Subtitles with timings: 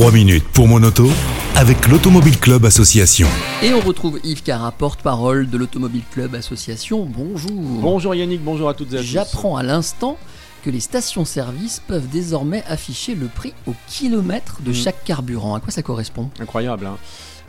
[0.00, 1.10] 3 minutes pour mon auto
[1.56, 3.28] avec l'Automobile Club Association.
[3.62, 7.04] Et on retrouve Yves Cara, porte-parole de l'Automobile Club Association.
[7.04, 7.50] Bonjour.
[7.52, 9.06] Bonjour Yannick, bonjour à toutes et à tous.
[9.06, 10.16] J'apprends à l'instant
[10.60, 14.74] que les stations-service peuvent désormais afficher le prix au kilomètre de Mm.
[14.74, 15.54] chaque carburant.
[15.54, 16.30] À quoi ça correspond?
[16.40, 16.96] Incroyable, hein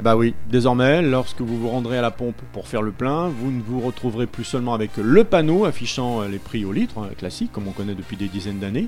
[0.02, 3.52] bah oui, désormais, lorsque vous vous rendrez à la pompe pour faire le plein, vous
[3.52, 7.09] ne vous retrouverez plus seulement avec le panneau affichant euh, les prix au litre, hein,
[7.18, 8.88] classique, comme on connaît depuis des dizaines d'années,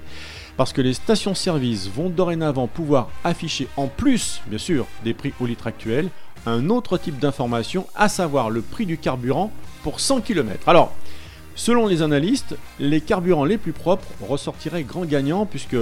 [0.58, 5.46] parce que les stations-service vont dorénavant pouvoir afficher en plus, bien sûr, des prix au
[5.46, 6.10] litre actuels,
[6.48, 9.52] un autre type d'information, à savoir le prix du carburant
[9.84, 10.68] pour 100 km.
[10.68, 10.94] Alors,
[11.56, 15.76] Selon les analystes, les carburants les plus propres ressortiraient grand gagnants puisque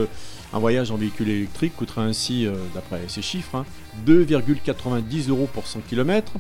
[0.54, 3.66] un voyage en véhicule électrique coûterait ainsi, euh, d'après ces chiffres, hein,
[4.06, 6.34] 2,90 euros pour 100 km.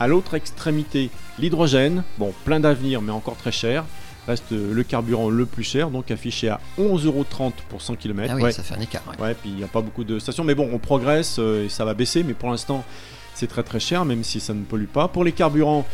[0.00, 3.84] À l'autre extrémité, l'hydrogène, bon, plein d'avenir mais encore très cher,
[4.26, 7.24] reste euh, le carburant le plus cher, donc affiché à 11,30 euros
[7.68, 8.34] pour 100 km.
[8.36, 9.02] Ah oui, ça fait un écart.
[9.08, 9.24] ouais.
[9.24, 10.44] Ouais, puis il n'y a pas beaucoup de stations.
[10.44, 12.22] Mais bon, on progresse euh, et ça va baisser.
[12.22, 12.84] Mais pour l'instant,
[13.34, 15.08] c'est très très cher, même si ça ne pollue pas.
[15.08, 15.86] Pour les carburants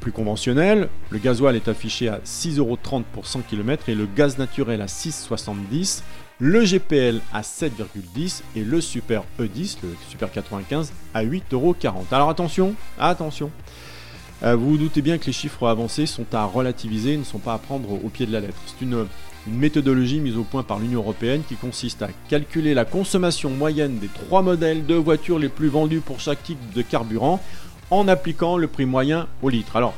[0.00, 4.80] plus conventionnels, le gasoil est affiché à 6,30€ pour 100 km et le gaz naturel
[4.80, 6.02] à 6,70€.
[6.42, 11.92] Le GPL à 7,10 et le Super E10, le Super 95, à 8,40€.
[12.12, 13.50] Alors attention, attention.
[14.42, 17.52] Euh, vous vous doutez bien que les chiffres avancés sont à relativiser, ne sont pas
[17.52, 18.56] à prendre au pied de la lettre.
[18.66, 19.06] C'est une,
[19.46, 23.98] une méthodologie mise au point par l'Union Européenne qui consiste à calculer la consommation moyenne
[23.98, 27.42] des trois modèles de voitures les plus vendus pour chaque type de carburant
[27.90, 29.76] en appliquant le prix moyen au litre.
[29.76, 29.94] Alors,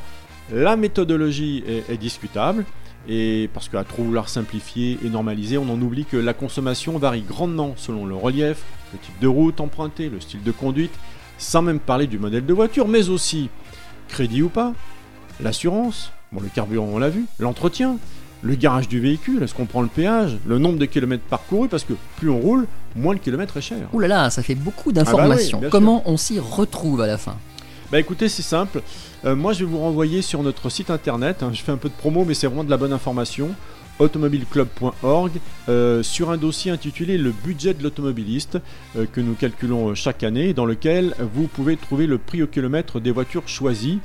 [0.52, 2.64] la méthodologie est, est discutable,
[3.08, 7.22] et parce qu'à trop vouloir simplifier et normaliser, on en oublie que la consommation varie
[7.22, 10.92] grandement selon le relief, le type de route emprunté, le style de conduite,
[11.38, 13.48] sans même parler du modèle de voiture, mais aussi
[14.08, 14.72] crédit ou pas,
[15.40, 17.96] l'assurance, bon le carburant on l'a vu, l'entretien,
[18.42, 21.84] le garage du véhicule, est-ce qu'on prend le péage, le nombre de kilomètres parcourus, parce
[21.84, 23.88] que plus on roule, moins le kilomètre est cher.
[23.92, 25.60] Ouh là là, ça fait beaucoup Ah bah oui, d'informations.
[25.60, 25.70] sûr.
[25.70, 27.36] Comment on s'y retrouve à la fin?
[27.92, 28.80] Bah écoutez, c'est simple.
[29.26, 31.42] Euh, moi, je vais vous renvoyer sur notre site internet.
[31.42, 31.50] hein.
[31.52, 33.50] Je fais un peu de promo, mais c'est vraiment de la bonne information.
[33.98, 35.32] automobileclub.org
[35.68, 38.58] euh, sur un dossier intitulé Le budget de l'automobiliste
[38.96, 42.46] euh, que nous calculons euh, chaque année, dans lequel vous pouvez trouver le prix au
[42.46, 44.00] kilomètre des voitures choisies.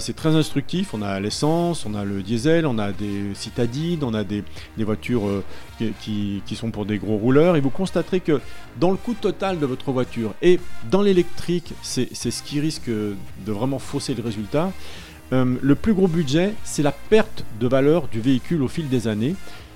[0.00, 0.94] C'est très instructif.
[0.94, 4.42] On a l'essence, on a le diesel, on a des citadines, on a des,
[4.78, 5.44] voitures
[6.00, 7.54] qui, qui- sont pour des gros rouleurs.
[7.54, 8.40] Et vous constaterez que
[8.80, 10.58] dans le coût total de votre voiture et
[10.90, 14.72] dans l'électrique, c'est ce qui risque de vraiment fausser le résultat.
[15.32, 19.08] Euh, le plus gros budget, c'est la perte de valeur du véhicule au fil des
[19.08, 19.34] années.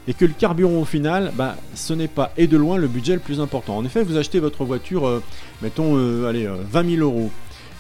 [0.09, 3.15] Et que le carburant au final, bah, ce n'est pas et de loin le budget
[3.15, 3.77] le plus important.
[3.77, 5.23] En effet, vous achetez votre voiture, euh,
[5.63, 7.31] mettons, euh, allez, euh, 20 000 euros.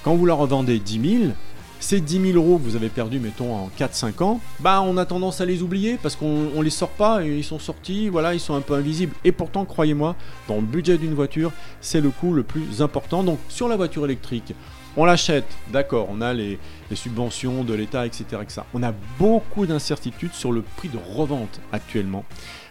[0.04, 1.32] Quand vous la revendez 10 000,
[1.80, 5.06] ces 10 000 euros que vous avez perdus, mettons, en 4-5 ans, bah, on a
[5.06, 8.34] tendance à les oublier parce qu'on on les sort pas et ils sont sortis, voilà,
[8.34, 9.14] ils sont un peu invisibles.
[9.24, 10.14] Et pourtant, croyez-moi,
[10.46, 13.22] dans le budget d'une voiture, c'est le coût le plus important.
[13.24, 14.54] Donc, sur la voiture électrique,
[14.96, 16.58] on l'achète, d'accord, on a les,
[16.90, 18.62] les subventions de l'État, etc., etc.
[18.74, 22.24] On a beaucoup d'incertitudes sur le prix de revente actuellement.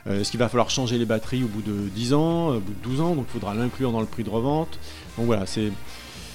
[0.08, 2.74] Euh, Est-ce qu'il va falloir changer les batteries au bout de 10 ans, au bout
[2.74, 4.80] de 12 ans, donc il faudra l'inclure dans le prix de revente.
[5.18, 5.72] Donc voilà, c'est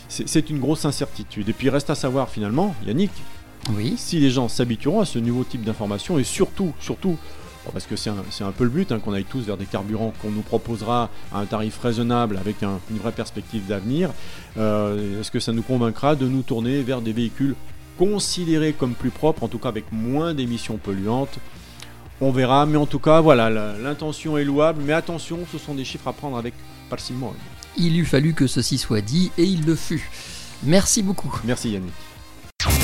[0.09, 1.49] c'est- une grosse incertitude.
[1.49, 3.11] Et puis il reste à savoir finalement, Yannick,
[3.75, 3.95] Oui.
[3.97, 7.17] si les gens s'habitueront à ce nouveau type d'information et surtout, surtout,
[7.65, 10.13] bon, parce que c'est un, peu le but, hein, qu'on aille tous vers des carburants
[10.21, 14.11] qu'on nous proposera à un tarif raisonnable avec un- une vraie perspective d'avenir,
[14.59, 17.55] euh, est-ce que ça nous convaincra de nous tourner vers des véhicules
[17.99, 21.39] considérés comme plus propres, en tout cas avec moins d'émissions polluantes?
[22.21, 25.85] On verra, mais en tout cas, voilà, l'intention est louable, mais attention, ce sont des
[25.85, 26.55] chiffres à prendre avec
[26.91, 27.33] parcimoine.
[27.77, 30.09] Il eût fallu que ceci soit dit et il le fut.
[30.63, 31.33] Merci beaucoup.
[31.45, 31.93] Merci Yannick.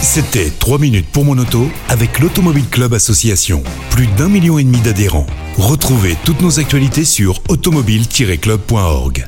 [0.03, 3.63] C'était 3 minutes pour mon auto avec l'Automobile Club Association.
[3.91, 5.27] Plus d'un million et demi d'adhérents.
[5.57, 9.27] Retrouvez toutes nos actualités sur automobile-club.org.